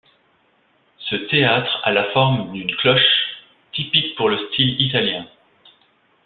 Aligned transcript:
Ce 0.97 1.15
théâtre 1.15 1.79
a 1.83 1.91
la 1.91 2.05
forme 2.05 2.51
d'une 2.53 2.75
cloche, 2.77 3.05
typique 3.71 4.15
pour 4.15 4.29
le 4.29 4.47
style 4.47 4.81
italien. 4.81 5.27